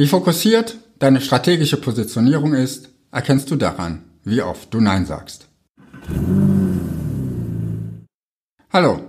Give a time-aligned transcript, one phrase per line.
[0.00, 5.48] Wie fokussiert deine strategische Positionierung ist, erkennst du daran, wie oft du Nein sagst.
[8.72, 9.00] Hallo,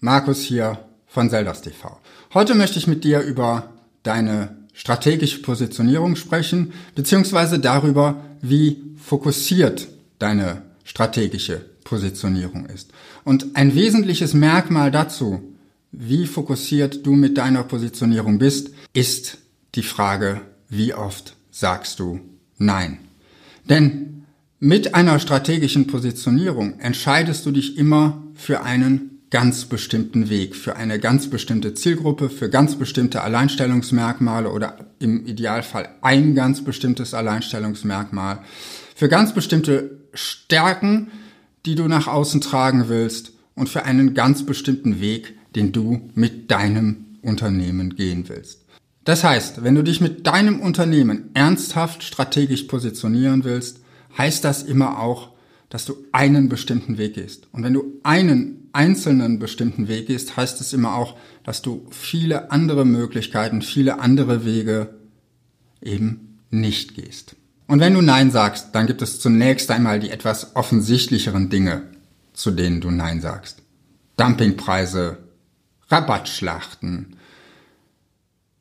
[0.00, 2.00] Markus hier von Zeldas TV.
[2.32, 9.88] Heute möchte ich mit dir über deine strategische Positionierung sprechen, beziehungsweise darüber, wie fokussiert
[10.18, 12.92] deine strategische Positionierung ist.
[13.22, 15.42] Und ein wesentliches Merkmal dazu,
[15.92, 19.36] wie fokussiert du mit deiner Positionierung bist, ist
[19.74, 22.20] die Frage, wie oft sagst du
[22.58, 22.98] Nein?
[23.68, 24.24] Denn
[24.58, 30.98] mit einer strategischen Positionierung entscheidest du dich immer für einen ganz bestimmten Weg, für eine
[30.98, 38.40] ganz bestimmte Zielgruppe, für ganz bestimmte Alleinstellungsmerkmale oder im Idealfall ein ganz bestimmtes Alleinstellungsmerkmal,
[38.94, 41.08] für ganz bestimmte Stärken,
[41.66, 46.50] die du nach außen tragen willst und für einen ganz bestimmten Weg, den du mit
[46.50, 48.64] deinem Unternehmen gehen willst.
[49.08, 53.80] Das heißt, wenn du dich mit deinem Unternehmen ernsthaft strategisch positionieren willst,
[54.18, 55.30] heißt das immer auch,
[55.70, 57.48] dass du einen bestimmten Weg gehst.
[57.52, 62.50] Und wenn du einen einzelnen bestimmten Weg gehst, heißt es immer auch, dass du viele
[62.50, 64.90] andere Möglichkeiten, viele andere Wege
[65.80, 67.34] eben nicht gehst.
[67.66, 71.84] Und wenn du Nein sagst, dann gibt es zunächst einmal die etwas offensichtlicheren Dinge,
[72.34, 73.62] zu denen du Nein sagst.
[74.18, 75.16] Dumpingpreise,
[75.88, 77.16] Rabattschlachten,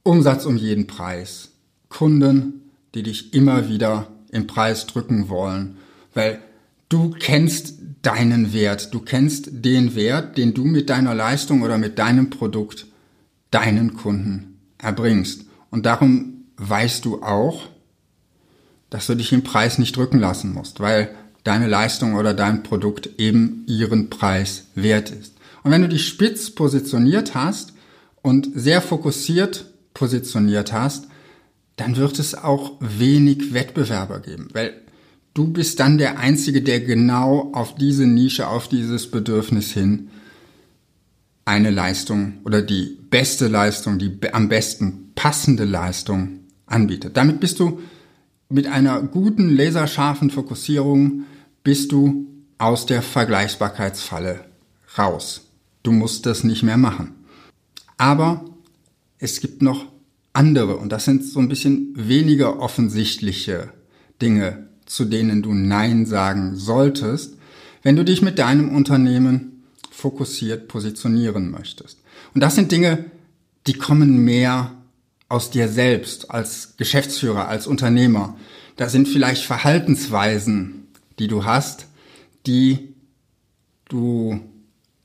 [0.08, 1.50] Umsatz um jeden Preis,
[1.90, 2.62] Kunden,
[2.96, 5.78] die dich immer wieder im Preis drücken wollen,
[6.14, 6.40] weil
[6.88, 12.00] du kennst deinen Wert, du kennst den Wert, den du mit deiner Leistung oder mit
[12.00, 12.88] deinem Produkt
[13.52, 15.46] deinen Kunden erbringst.
[15.72, 17.64] Und darum weißt du auch,
[18.90, 21.14] dass du dich im Preis nicht drücken lassen musst, weil
[21.44, 25.34] deine Leistung oder dein Produkt eben ihren Preis wert ist.
[25.64, 27.74] Und wenn du dich spitz positioniert hast
[28.22, 29.66] und sehr fokussiert
[29.98, 31.08] positioniert hast,
[31.76, 34.74] dann wird es auch wenig Wettbewerber geben, weil
[35.34, 40.10] du bist dann der Einzige, der genau auf diese Nische, auf dieses Bedürfnis hin
[41.46, 47.18] eine Leistung oder die beste Leistung, die am besten passende Leistung anbietet.
[47.18, 47.80] Damit bist du
[48.50, 51.24] mit einer guten laserscharfen Fokussierung
[51.64, 52.28] bist du
[52.60, 54.46] aus der Vergleichbarkeitsfalle
[54.98, 55.42] raus.
[55.84, 57.16] Du musst das nicht mehr machen.
[57.98, 58.46] Aber
[59.20, 59.86] es gibt noch
[60.34, 63.72] andere und das sind so ein bisschen weniger offensichtliche
[64.22, 67.36] Dinge, zu denen du Nein sagen solltest,
[67.84, 72.00] wenn du dich mit deinem Unternehmen fokussiert positionieren möchtest.
[72.34, 73.06] Und das sind Dinge,
[73.66, 74.74] die kommen mehr
[75.30, 78.38] aus dir selbst als Geschäftsführer, als Unternehmer.
[78.76, 80.88] Da sind vielleicht Verhaltensweisen,
[81.20, 81.88] die du hast,
[82.46, 82.94] die
[83.90, 84.40] du,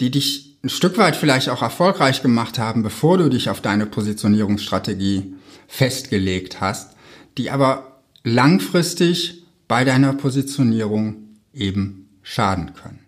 [0.00, 3.86] die dich ein Stück weit vielleicht auch erfolgreich gemacht haben, bevor du dich auf deine
[3.86, 5.34] Positionierungsstrategie
[5.66, 6.96] festgelegt hast,
[7.38, 11.16] die aber langfristig bei deiner Positionierung
[11.52, 13.00] eben schaden können.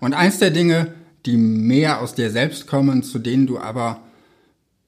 [0.00, 0.94] Und eins der Dinge,
[1.26, 4.02] die mehr aus dir selbst kommen, zu denen du aber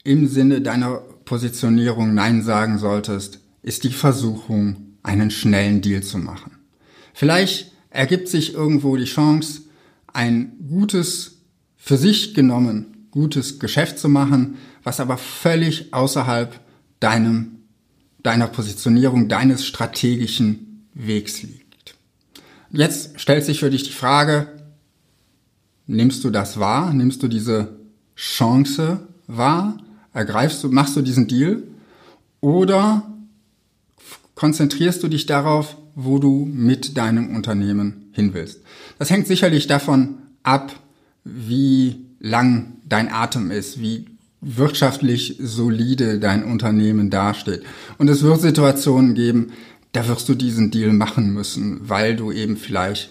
[0.05, 6.59] im Sinne deiner Positionierung Nein sagen solltest, ist die Versuchung, einen schnellen Deal zu machen.
[7.15, 9.63] Vielleicht ergibt sich irgendwo die Chance,
[10.13, 11.39] ein gutes
[11.77, 16.59] für sich genommen gutes Geschäft zu machen, was aber völlig außerhalb
[16.99, 17.59] deinem,
[18.25, 21.95] deiner Positionierung, deines strategischen Wegs liegt.
[22.73, 24.49] Jetzt stellt sich für dich die Frage,
[25.87, 26.93] nimmst du das wahr?
[26.93, 27.77] Nimmst du diese
[28.17, 29.77] Chance wahr?
[30.15, 31.63] Ergreifst du, machst du diesen Deal?
[32.41, 33.07] Oder
[34.35, 38.61] konzentrierst du dich darauf, wo du mit deinem Unternehmen hin willst?
[38.99, 40.73] Das hängt sicherlich davon ab,
[41.25, 44.07] wie lang dein Atem ist, wie
[44.41, 47.63] wirtschaftlich solide dein Unternehmen dasteht.
[47.99, 49.53] Und es wird Situationen geben,
[49.93, 53.11] da wirst du diesen Deal machen müssen, weil du eben vielleicht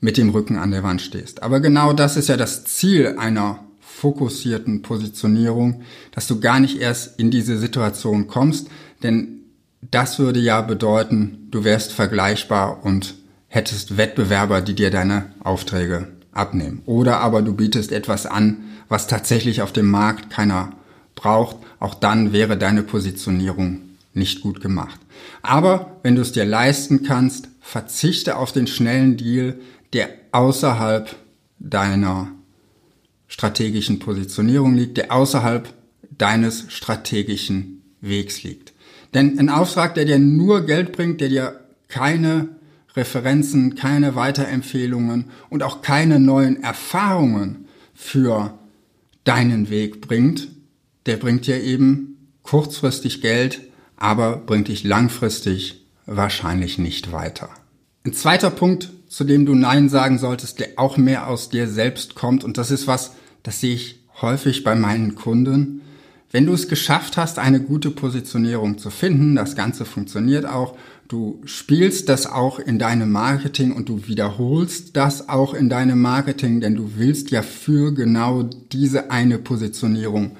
[0.00, 1.42] mit dem Rücken an der Wand stehst.
[1.42, 5.82] Aber genau das ist ja das Ziel einer fokussierten Positionierung,
[6.12, 8.68] dass du gar nicht erst in diese Situation kommst,
[9.02, 9.43] denn
[9.90, 13.14] das würde ja bedeuten, du wärst vergleichbar und
[13.48, 16.82] hättest Wettbewerber, die dir deine Aufträge abnehmen.
[16.86, 20.72] Oder aber du bietest etwas an, was tatsächlich auf dem Markt keiner
[21.14, 21.56] braucht.
[21.78, 23.80] Auch dann wäre deine Positionierung
[24.12, 25.00] nicht gut gemacht.
[25.42, 29.58] Aber wenn du es dir leisten kannst, verzichte auf den schnellen Deal,
[29.92, 31.14] der außerhalb
[31.58, 32.30] deiner
[33.28, 35.72] strategischen Positionierung liegt, der außerhalb
[36.10, 38.73] deines strategischen Wegs liegt.
[39.14, 42.48] Denn ein Auftrag, der dir nur Geld bringt, der dir keine
[42.96, 48.58] Referenzen, keine Weiterempfehlungen und auch keine neuen Erfahrungen für
[49.24, 50.48] deinen Weg bringt,
[51.06, 53.60] der bringt dir eben kurzfristig Geld,
[53.96, 57.48] aber bringt dich langfristig wahrscheinlich nicht weiter.
[58.04, 62.14] Ein zweiter Punkt, zu dem du Nein sagen solltest, der auch mehr aus dir selbst
[62.14, 63.12] kommt, und das ist was,
[63.42, 65.82] das sehe ich häufig bei meinen Kunden.
[66.34, 70.76] Wenn du es geschafft hast, eine gute Positionierung zu finden, das Ganze funktioniert auch,
[71.06, 76.60] du spielst das auch in deinem Marketing und du wiederholst das auch in deinem Marketing,
[76.60, 80.32] denn du willst ja für genau diese eine Positionierung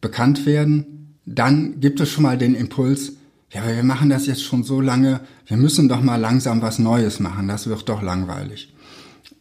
[0.00, 3.14] bekannt werden, dann gibt es schon mal den Impuls,
[3.50, 6.78] ja, aber wir machen das jetzt schon so lange, wir müssen doch mal langsam was
[6.78, 8.72] Neues machen, das wird doch langweilig.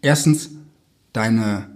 [0.02, 0.50] Erstens,
[1.12, 1.73] deine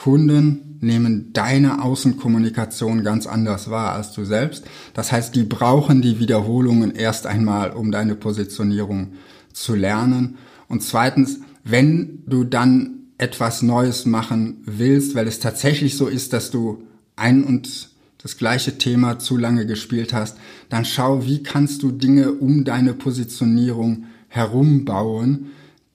[0.00, 4.64] Kunden nehmen deine Außenkommunikation ganz anders wahr als du selbst.
[4.94, 9.12] Das heißt, die brauchen die Wiederholungen erst einmal, um deine Positionierung
[9.52, 10.38] zu lernen.
[10.68, 16.50] Und zweitens, wenn du dann etwas Neues machen willst, weil es tatsächlich so ist, dass
[16.50, 16.82] du
[17.16, 17.90] ein und
[18.22, 20.38] das gleiche Thema zu lange gespielt hast,
[20.70, 25.48] dann schau, wie kannst du Dinge um deine Positionierung herumbauen,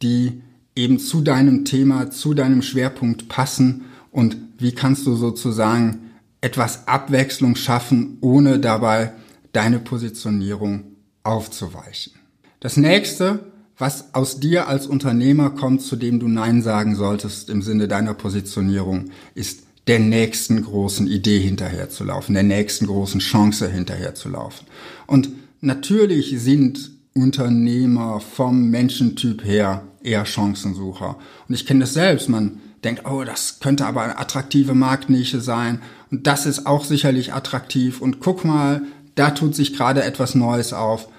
[0.03, 0.43] die
[0.75, 3.85] eben zu deinem Thema, zu deinem Schwerpunkt passen
[4.15, 9.11] und wie kannst du sozusagen etwas Abwechslung schaffen, ohne dabei
[9.51, 10.85] deine Positionierung
[11.23, 12.13] aufzuweichen.
[12.61, 17.61] Das nächste, was aus dir als Unternehmer kommt, zu dem du Nein sagen solltest im
[17.61, 24.65] Sinne deiner Positionierung, ist der nächsten großen Idee hinterherzulaufen, der nächsten großen Chance hinterherzulaufen.
[25.07, 25.29] Und
[25.59, 31.17] natürlich sind Unternehmer vom Menschentyp her eher Chancensucher.
[31.49, 32.29] Und ich kenne das selbst.
[32.29, 35.81] Man denkt, oh, das könnte aber eine attraktive Marktnische sein.
[36.11, 37.99] Und das ist auch sicherlich attraktiv.
[38.01, 38.83] Und guck mal,
[39.15, 41.09] da tut sich gerade etwas Neues auf.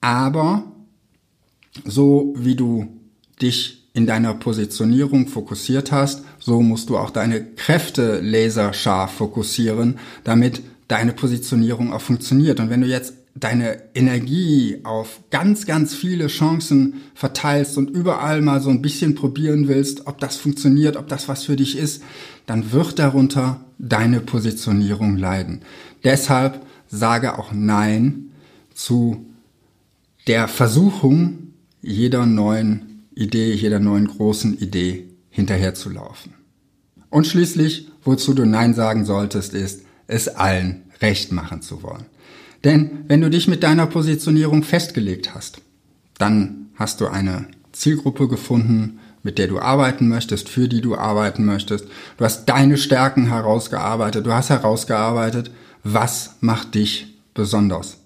[0.00, 0.64] Aber
[1.84, 2.88] so wie du
[3.40, 10.62] dich in deiner Positionierung fokussiert hast, so musst du auch deine Kräfte laserscharf fokussieren, damit
[10.88, 12.60] deine Positionierung auch funktioniert.
[12.60, 18.60] Und wenn du jetzt deine Energie auf ganz, ganz viele Chancen verteilst und überall mal
[18.60, 22.02] so ein bisschen probieren willst, ob das funktioniert, ob das was für dich ist,
[22.46, 25.60] dann wird darunter deine Positionierung leiden.
[26.02, 28.30] Deshalb sage auch Nein
[28.74, 29.26] zu
[30.26, 31.52] der Versuchung
[31.82, 36.32] jeder neuen Idee, jeder neuen großen Idee hinterherzulaufen.
[37.10, 42.06] Und schließlich, wozu du Nein sagen solltest, ist, es allen recht machen zu wollen.
[42.64, 45.60] Denn wenn du dich mit deiner Positionierung festgelegt hast,
[46.18, 51.44] dann hast du eine Zielgruppe gefunden, mit der du arbeiten möchtest, für die du arbeiten
[51.44, 51.86] möchtest.
[52.16, 54.24] Du hast deine Stärken herausgearbeitet.
[54.24, 55.50] Du hast herausgearbeitet,
[55.82, 57.98] was macht dich besonders.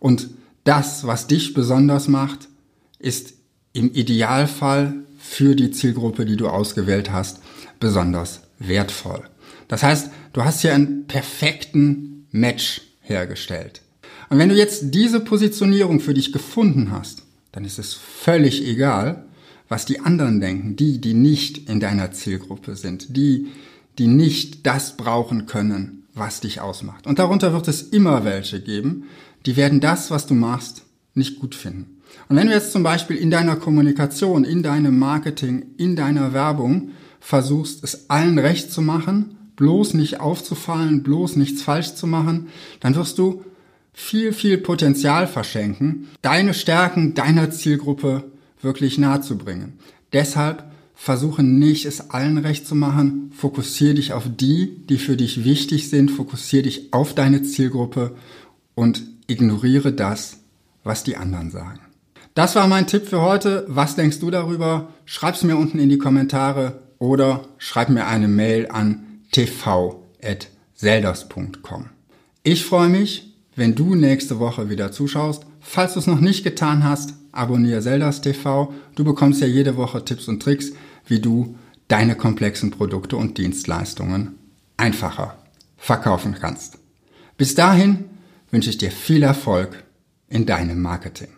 [0.00, 0.28] Und
[0.64, 2.48] das, was dich besonders macht,
[2.98, 3.34] ist
[3.72, 7.40] im Idealfall für die Zielgruppe, die du ausgewählt hast,
[7.78, 9.22] besonders wertvoll.
[9.68, 13.82] Das heißt, du hast hier einen perfekten Match hergestellt.
[14.28, 19.24] Und wenn du jetzt diese Positionierung für dich gefunden hast, dann ist es völlig egal,
[19.68, 23.48] was die anderen denken, die, die nicht in deiner Zielgruppe sind, die,
[23.98, 27.06] die nicht das brauchen können, was dich ausmacht.
[27.06, 29.04] Und darunter wird es immer welche geben,
[29.44, 30.82] die werden das, was du machst,
[31.14, 31.96] nicht gut finden.
[32.28, 36.90] Und wenn du jetzt zum Beispiel in deiner Kommunikation, in deinem Marketing, in deiner Werbung
[37.20, 42.48] versuchst, es allen recht zu machen, bloß nicht aufzufallen, bloß nichts falsch zu machen,
[42.80, 43.44] dann wirst du
[43.98, 48.24] viel, viel Potenzial verschenken, deine Stärken deiner Zielgruppe
[48.60, 49.78] wirklich nahe zu bringen.
[50.12, 53.32] Deshalb versuche nicht, es allen recht zu machen.
[53.34, 56.10] Fokussiere dich auf die, die für dich wichtig sind.
[56.10, 58.14] Fokussiere dich auf deine Zielgruppe
[58.74, 60.40] und ignoriere das,
[60.84, 61.80] was die anderen sagen.
[62.34, 63.64] Das war mein Tipp für heute.
[63.66, 64.92] Was denkst du darüber?
[65.06, 71.86] Schreib's mir unten in die Kommentare oder schreib mir eine Mail an tv.selders.com.
[72.42, 75.46] Ich freue mich, wenn du nächste Woche wieder zuschaust.
[75.60, 78.72] Falls du es noch nicht getan hast, abonniere Selders TV.
[78.94, 80.72] Du bekommst ja jede Woche Tipps und Tricks,
[81.06, 81.56] wie du
[81.88, 84.38] deine komplexen Produkte und Dienstleistungen
[84.76, 85.38] einfacher
[85.76, 86.78] verkaufen kannst.
[87.36, 88.04] Bis dahin
[88.50, 89.84] wünsche ich dir viel Erfolg
[90.28, 91.28] in deinem Marketing.